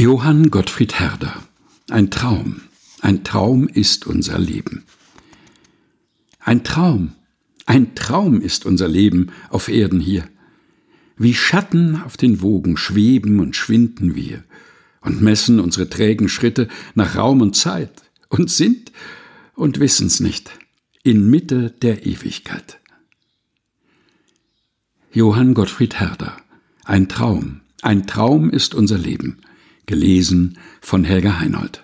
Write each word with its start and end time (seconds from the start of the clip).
Johann 0.00 0.50
Gottfried 0.50 0.98
Herder 0.98 1.42
Ein 1.90 2.10
Traum, 2.10 2.62
ein 3.02 3.22
Traum 3.22 3.68
ist 3.68 4.06
unser 4.06 4.38
Leben. 4.38 4.86
Ein 6.38 6.64
Traum, 6.64 7.12
ein 7.66 7.94
Traum 7.94 8.40
ist 8.40 8.64
unser 8.64 8.88
Leben 8.88 9.30
auf 9.50 9.68
Erden 9.68 10.00
hier. 10.00 10.26
Wie 11.18 11.34
Schatten 11.34 12.00
auf 12.00 12.16
den 12.16 12.40
Wogen 12.40 12.78
schweben 12.78 13.40
und 13.40 13.56
schwinden 13.56 14.14
wir 14.14 14.42
und 15.02 15.20
messen 15.20 15.60
unsere 15.60 15.90
trägen 15.90 16.30
Schritte 16.30 16.68
nach 16.94 17.16
Raum 17.16 17.42
und 17.42 17.54
Zeit 17.54 17.92
und 18.30 18.50
sind 18.50 18.92
und 19.54 19.80
wissen's 19.80 20.18
nicht 20.18 20.50
in 21.02 21.28
Mitte 21.28 21.72
der 21.82 22.06
Ewigkeit. 22.06 22.80
Johann 25.12 25.52
Gottfried 25.52 26.00
Herder 26.00 26.38
Ein 26.86 27.10
Traum, 27.10 27.60
ein 27.82 28.06
Traum 28.06 28.48
ist 28.48 28.74
unser 28.74 28.96
Leben 28.96 29.42
gelesen 29.90 30.56
von 30.80 31.04
Helga 31.04 31.38
Heinold. 31.40 31.82